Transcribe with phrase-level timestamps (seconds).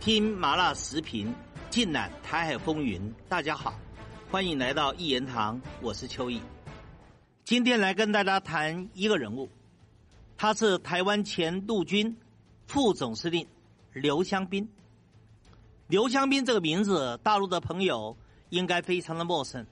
[0.00, 1.34] 听麻辣时评，
[1.68, 3.14] 尽览台海风云。
[3.28, 3.78] 大家好，
[4.30, 6.40] 欢迎来到一言堂，我是邱毅。
[7.44, 9.46] 今天来跟大家谈一个人物，
[10.38, 12.16] 他是台湾前陆军
[12.66, 13.46] 副总司令
[13.92, 14.66] 刘湘斌。
[15.86, 18.16] 刘湘斌这个名字，大陆的朋友
[18.48, 19.66] 应该非常的陌生。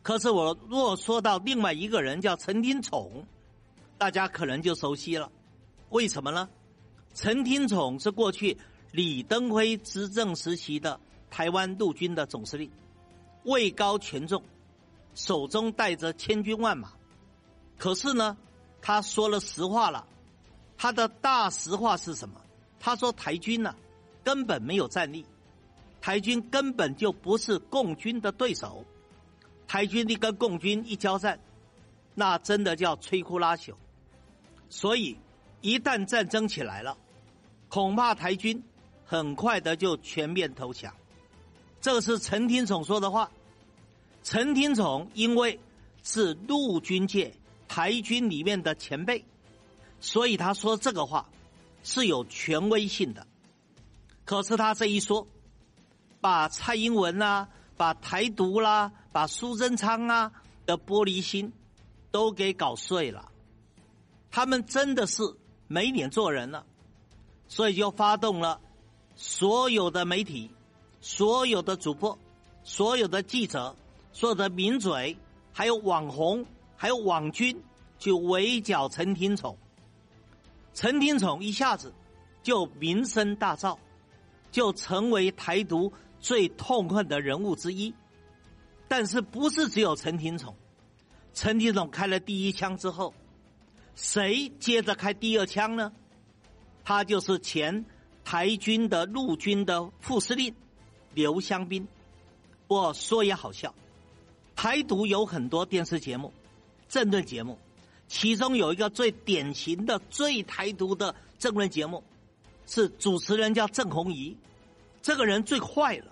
[0.00, 3.26] 可是我若说到另外一个人叫陈廷宠，
[3.98, 5.28] 大家可能就熟悉了。
[5.88, 6.48] 为什么呢？
[7.14, 8.56] 陈廷宠是过去
[8.92, 12.70] 李登辉执政时期的台湾陆军的总司令，
[13.44, 14.42] 位高权重，
[15.14, 16.92] 手中带着千军万马。
[17.76, 18.36] 可是呢，
[18.80, 20.06] 他说了实话了。
[20.78, 22.40] 他的大实话是什么？
[22.78, 23.74] 他说台军呢
[24.22, 25.24] 根本没有战力，
[26.00, 28.84] 台军根本就不是共军的对手。
[29.66, 31.40] 台军一跟共军一交战，
[32.14, 33.74] 那真的叫摧枯拉朽。
[34.68, 35.18] 所以
[35.60, 36.96] 一旦战争起来了，
[37.68, 38.62] 恐怕台军
[39.06, 40.92] 很快的就全面投降。
[41.80, 43.30] 这是陈廷宠说的话。
[44.22, 45.58] 陈廷宠因为
[46.02, 47.32] 是陆军界
[47.68, 49.24] 台军里面的前辈，
[50.00, 51.28] 所以他说这个话
[51.82, 53.26] 是有权威性的。
[54.24, 55.26] 可是他这一说，
[56.20, 57.48] 把蔡英文啊。
[57.78, 60.32] 把台独啦，把苏贞昌啊
[60.64, 61.52] 的玻璃心
[62.10, 63.30] 都给搞碎了，
[64.30, 65.22] 他们真的是
[65.68, 66.64] 没脸做人了，
[67.48, 68.62] 所以就发动了
[69.16, 70.50] 所有的媒体、
[71.00, 72.16] 所有的主播、
[72.62, 73.74] 所有的记者、
[74.12, 75.16] 所有的名嘴，
[75.52, 77.60] 还有网红，还有网军，
[77.98, 79.58] 去围剿陈廷宠。
[80.74, 81.92] 陈廷宠一下子
[82.42, 83.78] 就名声大噪，
[84.52, 85.92] 就成为台独。
[86.18, 87.94] 最痛恨的人物之一，
[88.88, 90.56] 但是不是只有陈廷宠？
[91.34, 93.14] 陈廷宠开了第一枪之后，
[93.94, 95.92] 谁接着开第二枪呢？
[96.82, 97.84] 他就是前
[98.26, 100.52] 台军的陆军的副司令
[101.14, 101.86] 刘湘斌。
[102.66, 103.72] 我说也好笑，
[104.56, 106.32] 台独有很多电视节目、
[106.88, 107.56] 政论节目，
[108.08, 112.02] 其中有一个最典型的最台独的政论节目，
[112.66, 114.36] 是主持人叫郑红怡，
[115.00, 116.06] 这个人最坏了。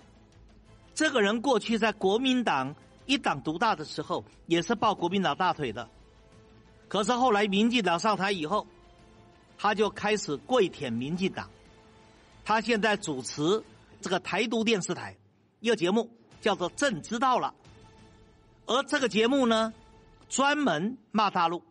[0.94, 2.76] 这个人过去在国民党
[3.06, 5.90] 一党独大的时候，也是抱国民党大腿的。
[6.86, 8.64] 可是后来民进党上台以后，
[9.58, 11.50] 他就开始跪舔民进党。
[12.44, 13.64] 他现在主持
[14.00, 15.16] 这个台独电视台
[15.60, 16.10] 一个节目，
[16.40, 17.54] 叫做《朕知道了》。
[18.72, 19.72] 而这个节目呢，
[20.28, 21.62] 专门骂大陆，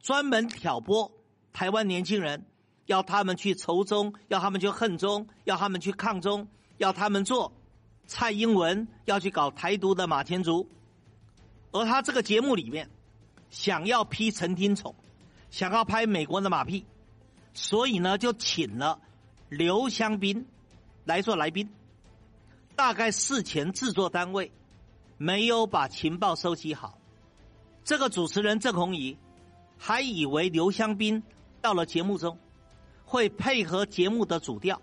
[0.00, 1.12] 专门挑拨
[1.52, 2.44] 台湾年轻人，
[2.86, 7.52] 要他们去仇中，要他们去恨中，要他们去抗中，要他们做。
[8.06, 10.66] 蔡英文要去搞台独的马前卒，
[11.72, 12.88] 而他这个节目里面
[13.50, 14.94] 想要批陈廷宠，
[15.50, 16.86] 想要拍美国的马屁，
[17.52, 18.98] 所以呢就请了
[19.48, 20.46] 刘香斌
[21.04, 21.68] 来做来宾。
[22.76, 24.52] 大概事前制作单位
[25.16, 26.98] 没有把情报收集好，
[27.84, 29.16] 这个主持人郑红怡
[29.76, 31.22] 还以为刘香斌
[31.60, 32.38] 到了节目中
[33.04, 34.80] 会配合节目的主调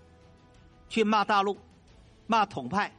[0.89, 1.57] 去骂大陆、
[2.27, 2.91] 骂统派。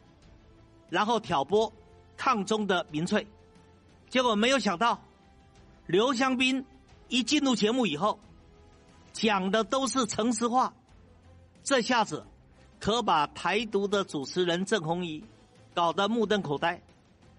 [0.88, 1.72] 然后挑拨
[2.16, 3.26] 抗中的民粹，
[4.08, 5.02] 结果没有想到，
[5.88, 6.64] 刘香斌
[7.08, 8.20] 一进入节目以后，
[9.12, 10.72] 讲的都是诚实话，
[11.66, 12.24] 这下子
[12.78, 15.24] 可把台独的主持人郑红怡
[15.74, 16.80] 搞得目瞪口呆，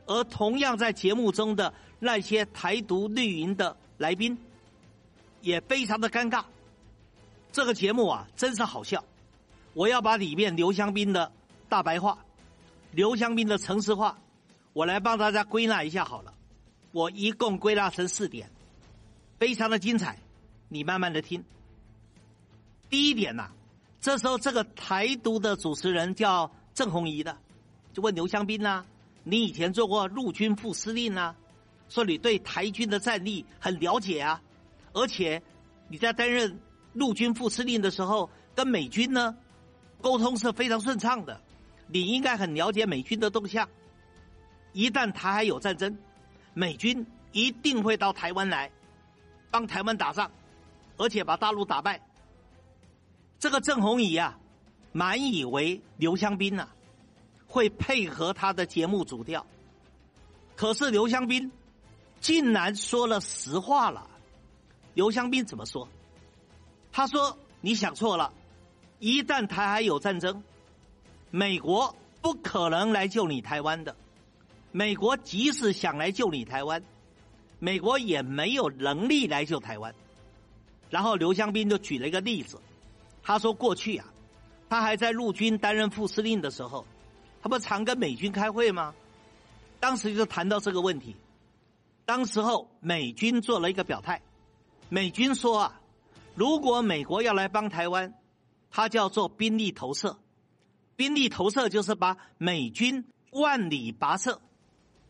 [0.06, 4.38] 而同样在节目中的那些台独绿营的来宾
[5.40, 6.44] 也非常的尴尬。
[7.54, 9.02] 这个节目啊，真是好笑，
[9.74, 11.32] 我要把里面刘香斌的
[11.70, 12.20] 大白话。
[12.92, 14.20] 刘香斌的城市化，
[14.74, 16.34] 我来帮大家归纳一下好了。
[16.92, 18.52] 我一共归纳成四点，
[19.40, 20.20] 非常的精彩，
[20.68, 21.46] 你慢慢的听。
[22.90, 23.52] 第一点呐，
[24.08, 27.38] 这时候这个台独的主持人叫郑红怡的，
[27.92, 28.86] 就问刘香斌呐
[29.26, 31.36] ：“你以前做过陆军副司令啊？
[31.90, 34.42] 说你对台军的战力很了解啊，
[34.94, 35.44] 而且
[35.90, 36.58] 你在担任
[36.94, 39.36] 陆军副司令的时候，跟美军呢
[40.00, 41.42] 沟通是非常顺畅的。”
[41.92, 43.68] 你应该很了解美军的动向。
[44.72, 45.98] 一旦台海有战争，
[46.54, 48.72] 美军一定会到台湾来
[49.52, 50.32] 帮台湾打仗，
[50.96, 52.02] 而且把大陆打败。
[53.40, 54.40] 这个郑红怡啊，
[54.92, 56.68] 满以为刘香斌呐
[57.48, 59.46] 会配合他的节目主调，
[60.56, 61.52] 可是刘香斌
[62.20, 64.10] 竟然说了实话了。
[64.96, 65.88] 刘香斌怎么说？
[66.92, 68.34] 他说：“你想错了，
[68.98, 70.44] 一旦台海有战争。”
[71.30, 73.96] 美国不可能来救你台湾的，
[74.72, 76.82] 美国即使想来救你台湾，
[77.60, 79.94] 美国也没有能力来救台湾。
[80.90, 82.60] 然后刘香斌就举了一个例子，
[83.28, 84.08] 他说过去啊，
[84.70, 86.88] 他还在陆军担任副司令的时候，
[87.42, 88.96] 他不常跟美军开会吗？
[89.82, 91.14] 当时就谈到这个问题。
[92.06, 94.22] 当时候美军做了一个表态，
[94.88, 95.82] 美军说啊，
[96.36, 98.14] 如果美国要来帮台湾，
[98.72, 100.18] 他叫做兵力投射。
[100.96, 104.40] 兵力投射就是把美军万里跋涉，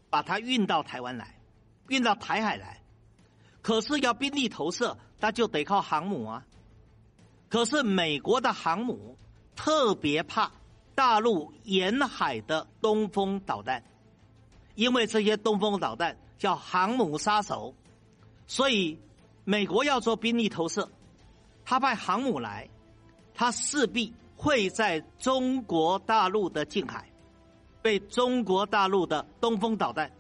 [0.10, 1.40] 把它运到台湾来，
[1.88, 2.82] 运到台海来。
[3.62, 6.44] 可是要兵力投射，那就得靠航母啊。
[7.50, 9.18] 可是美国的航母
[9.56, 10.52] 特别怕
[10.96, 13.84] 大陆沿海的东风导弹，
[14.76, 17.74] 因为这些东风导弹叫航母杀手，
[18.48, 19.00] 所以
[19.44, 20.90] 美国要做兵力投射，
[21.64, 22.70] 他派航母来，
[23.34, 24.14] 他势必。
[24.40, 27.10] 会在中国大陆的近海
[27.82, 30.12] 被中国大陆的东风导弹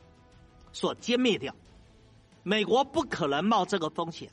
[0.73, 1.53] 所歼灭掉。
[2.41, 4.27] 美国不可能冒这个风险，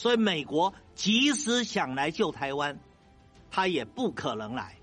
[0.00, 2.78] 所以美国即使想来救台湾，
[3.50, 4.78] 他也不可能来，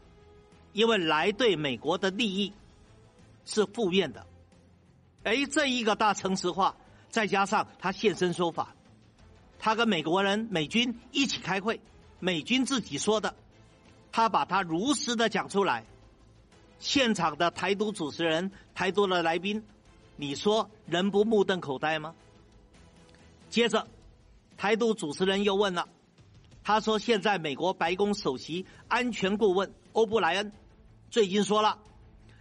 [0.74, 2.54] 因为来对美国的利益
[3.44, 4.28] 是负面的。
[5.24, 6.76] 哎，这一个大城市化，
[7.10, 8.76] 再加上他现身说法，
[9.58, 11.82] 他跟美国人、美军一起开会，
[12.20, 13.34] 美军自己说的。
[14.12, 15.84] 他把他如实的讲出来，
[16.78, 19.64] 现场的台独主持人、台独的来宾，
[20.16, 22.14] 你说人不目瞪口呆吗？
[23.50, 23.88] 接着，
[24.58, 25.88] 台独主持人又问了，
[26.64, 30.52] 他说：“现在美国白宫首席安全顾问欧布莱恩
[31.10, 31.78] 最近说了，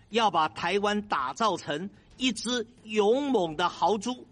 [0.08, 4.26] 要把台湾打造成一只勇猛的豪猪。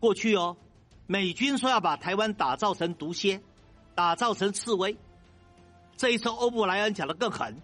[0.00, 0.56] 过去哦，
[1.06, 3.42] 美军说要把台湾打造成毒蝎，
[3.94, 4.96] 打造成刺猬。”
[5.96, 7.62] 这一次，欧布莱恩讲的更狠，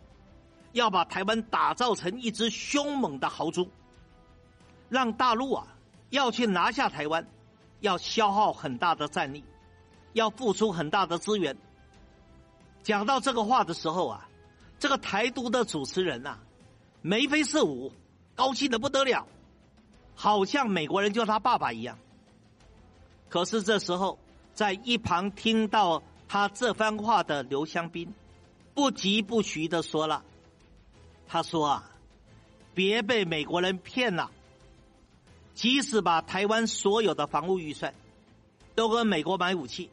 [0.72, 3.68] 要把台湾打造成一只凶猛的豪猪，
[4.88, 5.66] 让大陆啊
[6.10, 7.26] 要去拿下台湾，
[7.82, 9.44] 要消耗很大的战力，
[10.14, 11.54] 要付出很大的资源。
[12.82, 14.26] 讲到这个话的时候啊，
[14.78, 16.38] 这个台独的主持人呐，
[17.02, 17.92] 眉飞色舞，
[18.34, 19.26] 高兴的不得了，
[20.14, 21.98] 好像美国人叫他爸爸一样。
[23.28, 24.18] 可是这时候，
[24.54, 28.12] 在一旁听到他这番话的刘香斌。
[28.74, 30.24] 不疾不徐的说了，
[31.28, 31.90] 他说啊，
[32.72, 34.30] 别被美国人骗了。
[35.54, 37.94] 即使把台湾所有的防务预算
[38.74, 39.90] 都跟美国买武器，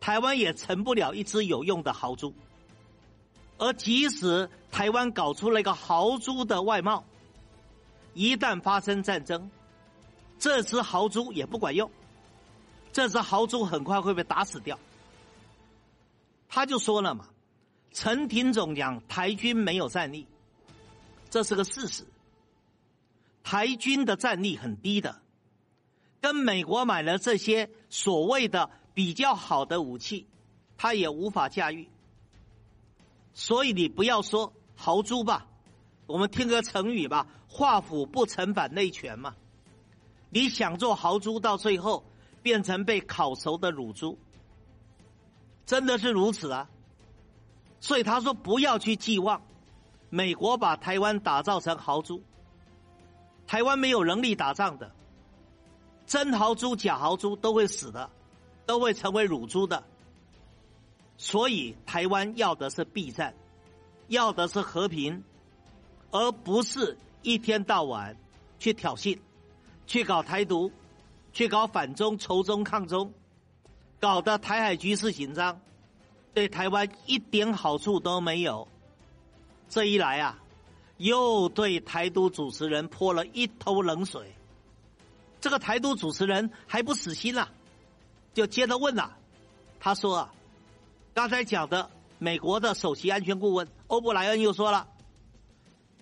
[0.00, 2.32] 台湾也成不了一只有用的豪猪。
[3.58, 7.04] 而即使台湾搞出了一个豪猪的外貌，
[8.12, 9.50] 一旦发生战争，
[10.38, 11.90] 这只豪猪也不管用，
[12.92, 14.78] 这只豪猪很快会被打死掉。
[16.48, 17.28] 他就说了嘛。
[17.96, 20.26] 陈廷总讲台军没有战力，
[21.30, 22.04] 这是个事实。
[23.44, 25.20] 台军的战力很低的，
[26.20, 30.26] 跟美国买了这些所谓的比较好的武器，
[30.76, 31.88] 他也无法驾驭。
[33.34, 35.46] 所以你不要说豪猪吧，
[36.06, 39.36] 我们听个成语吧，“画虎不成反类犬”嘛。
[40.30, 42.04] 你想做豪猪，到最后
[42.42, 44.18] 变成被烤熟的乳猪，
[45.66, 46.70] 真的是如此啊。
[47.80, 49.42] 所以他说不要去寄望
[50.08, 52.22] 美国把台湾打造成豪猪，
[53.46, 54.90] 台湾没有能力打仗的，
[56.06, 58.10] 真豪猪、假豪猪都会死的，
[58.66, 59.84] 都会成为乳猪的。
[61.16, 63.34] 所以台湾要的是避战，
[64.08, 65.22] 要的是和平，
[66.10, 68.16] 而不是一天到晚
[68.58, 69.18] 去挑衅，
[69.86, 70.72] 去搞台独，
[71.32, 73.12] 去搞反中、仇中、抗中，
[74.00, 75.60] 搞得台海局势紧张。
[76.32, 78.66] 对台湾一点好处都没有，
[79.68, 80.42] 这一来啊，
[80.96, 84.34] 又对台独主持人泼了一头冷水。
[85.40, 87.50] 这个台独主持人还不死心了，
[88.32, 89.16] 就接着问了。
[89.78, 90.34] 他说啊，
[91.12, 94.88] 刚才讲的美国的首席安全顾问欧布莱恩又说了，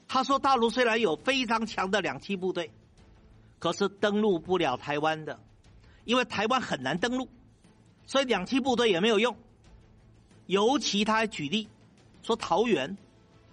[0.07, 2.71] 他说大陆虽然有非常强的两栖部队，
[3.59, 5.41] 可是登陆不了台湾的，
[6.05, 7.29] 因为台湾很难登陆，
[8.07, 9.37] 所以两栖部队也没有用。
[10.47, 11.69] 尤其他还举例
[12.23, 12.97] 说桃园，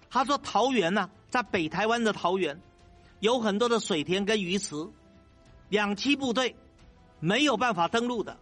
[0.08, 2.60] 他说桃园呢，在北台湾的桃园，
[3.20, 4.74] 有很多的水田跟鱼池，
[5.68, 6.56] 两栖部队
[7.20, 8.36] 没有办法登陆的。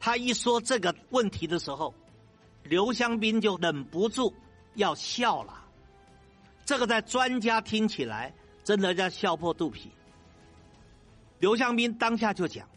[0.00, 1.94] 他一说这个问题的时候，
[2.64, 4.34] 刘香斌就忍不住
[4.74, 5.64] 要笑了。
[6.64, 8.34] 这个在专家听起来
[8.64, 9.90] 真的叫笑破肚皮。
[11.38, 12.68] 刘香斌当下就讲，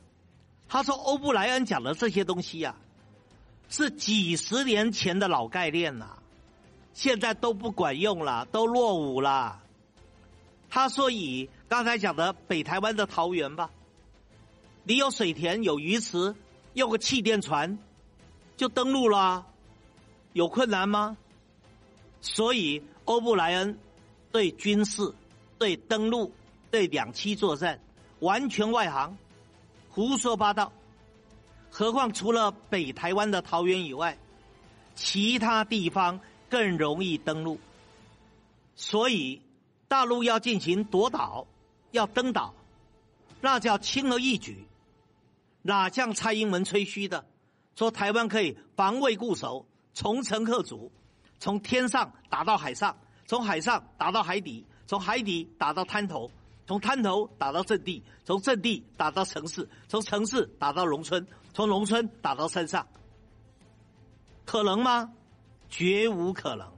[0.67, 2.75] 他说欧布莱恩讲的这些东西呀。
[3.67, 6.22] 是几十年前的老概念了，
[6.95, 9.61] 现在都不管用了，都落伍了。
[10.69, 13.69] 他说：“以刚才讲的北台湾的桃园吧，
[14.83, 16.33] 你有水田，有鱼池，
[16.73, 17.77] 用个气垫船
[18.55, 19.45] 就登陆了，
[20.31, 21.17] 有困难吗？
[22.21, 23.77] 所以欧布莱恩
[24.31, 25.13] 对军事、
[25.59, 26.31] 对登陆、
[26.71, 27.79] 对两栖作战
[28.19, 29.17] 完全外行，
[29.89, 30.71] 胡说八道。
[31.69, 34.17] 何况除了北台湾的桃园以外，
[34.95, 37.59] 其他地方更容易登陆。
[38.75, 39.41] 所以
[39.87, 41.47] 大陆要进行夺岛、
[41.91, 42.53] 要登岛，
[43.41, 44.65] 那叫轻而易举。
[45.61, 47.25] 哪像蔡英文吹嘘的，
[47.75, 50.91] 说台湾可以防卫固守、重城克主，
[51.39, 56.29] 从天上打到海上，从海上打到海底，从海底打到滩头，
[56.67, 62.85] 从滩头打到阵地，从阵地打到城市，从城市打到农村，从农村打到山上，
[64.45, 65.11] 可能吗？
[65.69, 66.72] 绝无可能。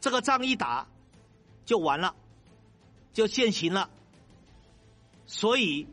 [0.00, 0.86] 这个仗一打
[1.64, 2.14] 就完了，
[3.12, 3.90] 就现行了。
[5.26, 5.86] 所以。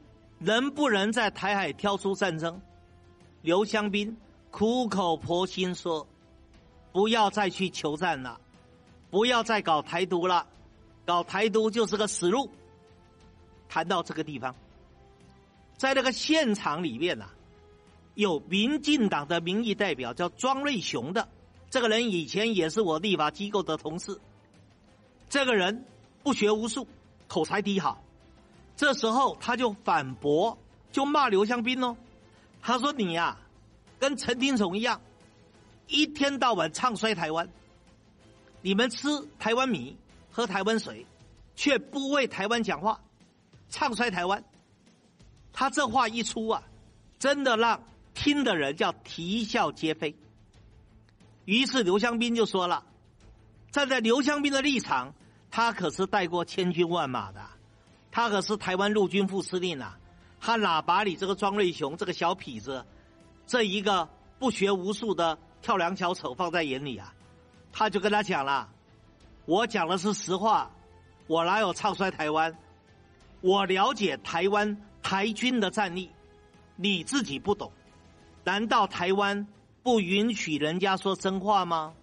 [0.44, 2.60] 能不能在台海挑出战争？
[3.44, 4.18] 刘香斌
[4.50, 6.08] 苦口婆心说
[6.92, 8.42] ：“不要再去求战了，
[9.12, 10.48] 不要再搞台独了，
[11.06, 12.50] 搞台独就是个死路。”
[13.70, 14.56] 谈到这个地方，
[15.78, 17.30] 在那个现场里面呐，
[18.16, 21.30] 有民进党的民意代表叫庄瑞雄的，
[21.72, 24.20] 这个人以前也是我立法机构的同事。
[25.30, 25.86] 这个人
[26.22, 26.86] 不学无术，
[27.30, 28.04] 口才低好。
[28.76, 30.58] 这时候他就反驳，
[30.92, 31.96] 就骂刘香斌哦。
[32.62, 33.38] 他说：“你呀，
[34.00, 35.00] 跟陈廷宠一样，
[35.88, 37.50] 一天到晚唱衰台湾。
[38.62, 39.08] 你们吃
[39.40, 39.96] 台湾米，
[40.30, 41.06] 喝台湾水，
[41.56, 43.00] 却不为台湾讲话，
[43.70, 44.44] 唱衰台湾。”
[45.54, 46.64] 他这话一出啊，
[47.18, 47.82] 真的让
[48.14, 50.14] 听的人叫啼笑皆非。
[51.46, 52.84] 于是刘香斌就说了
[53.72, 55.14] ：“站在刘香斌的立场，
[55.50, 57.42] 他可是带过千军万马的。”
[58.12, 59.98] 他可是台湾陆军副司令啊，
[60.40, 62.86] 他哪把你这个庄瑞雄这个小痞子，
[63.48, 67.14] 这一个不学无术的跳梁小丑放在眼里啊？
[67.72, 68.70] 他就跟他讲了
[69.48, 70.70] ：“我讲的是实话，
[71.28, 72.54] 我哪有唱衰台湾？
[73.40, 76.12] 我了解台湾台军的战力，
[76.76, 77.72] 你自己不懂？
[78.44, 79.48] 难道台湾
[79.84, 81.94] 不允许人家说真话吗？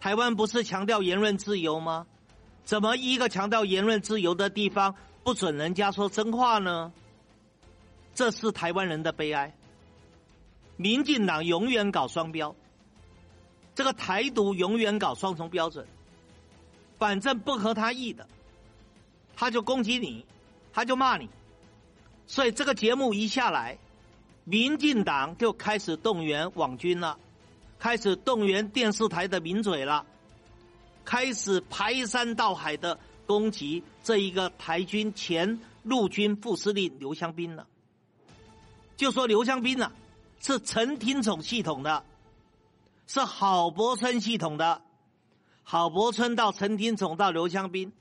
[0.00, 2.06] 台湾不是强调言论自由吗？
[2.64, 6.90] 怎么一个强调言论自由的地方？”不准人家说真话呢，
[8.14, 9.54] 这是台湾人的悲哀。
[10.78, 12.56] 民进党永远搞双标，
[13.74, 15.86] 这个台独永远搞双重标准。
[16.98, 18.26] 反正不合他意的，
[19.36, 20.24] 他就攻击你，
[20.72, 21.28] 他就骂你。
[22.26, 23.76] 所以这个节目一下来，
[24.44, 27.18] 民进党就开始动员网军了，
[27.78, 30.06] 开始动员电视台的名嘴了，
[31.04, 32.98] 开始排山倒海的。
[33.26, 37.68] 攻击这一个台军前陆军副司令刘香斌了，
[38.96, 39.92] 就说刘香斌呢
[40.40, 42.02] 是陈廷宠系统的，
[43.06, 44.82] 是郝柏村系统的，
[45.62, 47.92] 郝柏村到陈廷宠到刘香斌，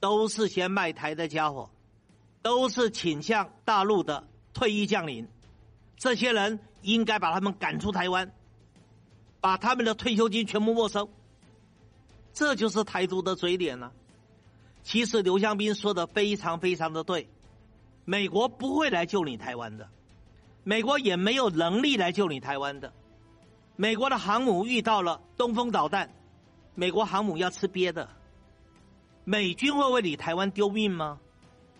[0.00, 1.70] 都是些卖台的家伙，
[2.42, 5.28] 都是倾向大陆的退役将领，
[5.96, 8.30] 这些人应该把他们赶出台湾，
[9.40, 11.08] 把他们的退休金全部没收，
[12.32, 13.92] 这就是台独的嘴脸了。
[14.82, 17.28] 其实刘香斌说的非常非常的对，
[18.04, 19.88] 美国不会来救你台湾的，
[20.62, 22.92] 美国也没有能力来救你台湾的。
[23.76, 26.14] 美国的航母遇到了东风导弹，
[26.74, 28.08] 美国航母要吃瘪的。
[29.24, 31.18] 美军会为你台湾丢命吗？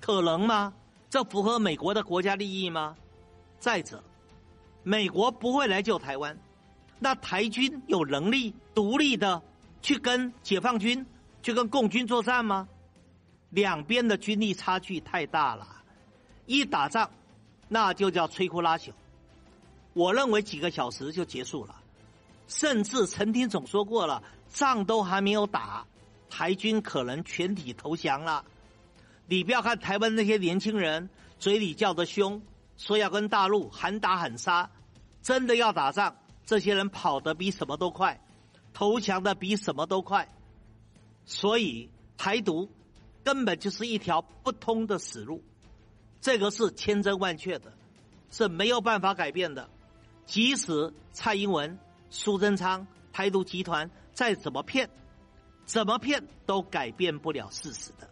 [0.01, 0.73] 可能吗？
[1.11, 2.97] 这符合美国的国家利益吗？
[3.65, 4.05] 再者，
[4.83, 6.39] 美国不会来救台湾，
[6.99, 9.41] 那台军有能力独立的
[9.81, 11.07] 去跟解放军、
[11.43, 12.69] 去跟共军作战吗？
[13.49, 15.67] 两边的军力差距太大了，
[16.45, 17.11] 一打仗，
[17.67, 18.91] 那就叫摧枯拉朽。
[19.95, 21.75] 我认为几个小时就结束了，
[22.47, 25.87] 甚至陈廷总说过了，仗都还没有打，
[26.29, 28.45] 台军可能全体投降了。
[29.27, 32.43] 你不要看台湾那些年轻人嘴里叫的凶，
[32.77, 34.71] 说要跟大陆喊打喊杀，
[35.23, 38.21] 真的要打仗，这些人跑得比什么都快，
[38.73, 40.29] 投降的比什么都快。
[41.25, 42.71] 所以台独。
[43.25, 45.43] 根本就是一条不通的死路，
[46.21, 47.73] 这个是千真万确的，
[48.31, 49.71] 是没有办法改变的。
[50.27, 51.79] 即使蔡英文、
[52.11, 54.91] 苏贞昌、台独集团再怎么骗，
[55.65, 58.11] 怎么骗都改变不了事实的。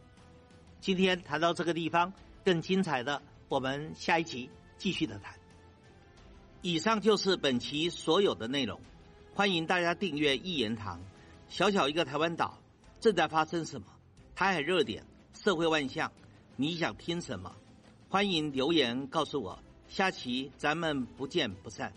[0.81, 3.21] 今天谈到这个地方，更精彩的，
[3.52, 5.35] 我们下一集继续的谈。
[6.62, 8.80] 以上就是本期所有的内容，
[9.35, 10.99] 欢迎大家订阅一言堂。
[11.50, 12.59] 小小一个台湾岛，
[12.99, 13.87] 正在发生什么？
[14.35, 15.04] 台海热点，
[15.35, 16.11] 社会万象，
[16.56, 17.54] 你想听什么？
[18.09, 19.62] 欢迎留言告诉我。
[19.87, 21.92] 下期咱们不见不散。